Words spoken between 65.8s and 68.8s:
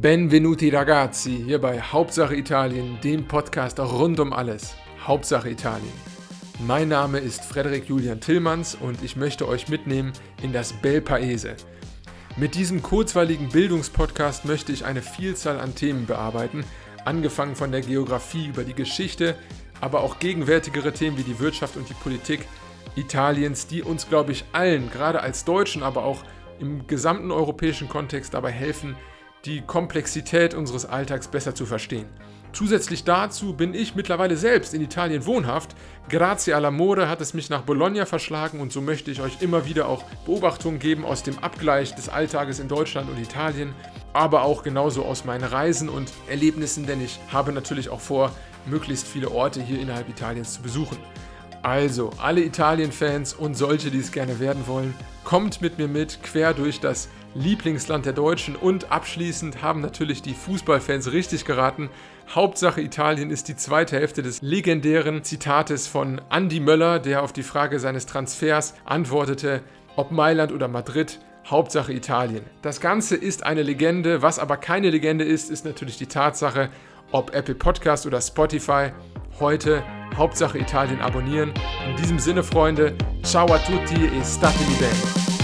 von Andy Möller, der auf die Frage seines Transfers